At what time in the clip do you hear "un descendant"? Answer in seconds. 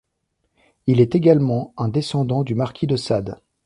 1.77-2.41